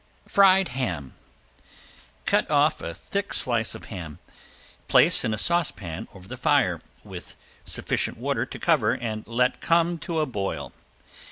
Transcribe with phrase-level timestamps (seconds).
[0.27, 1.13] ~FRIED HAM~
[2.25, 4.17] Cut off a thick slice of ham.
[4.87, 7.35] Place in a saucepan over the fire, with
[7.65, 10.73] sufficient water to cover and let come to a boil.